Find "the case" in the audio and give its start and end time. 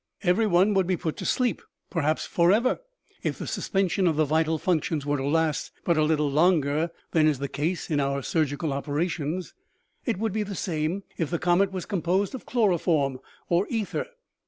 7.37-7.87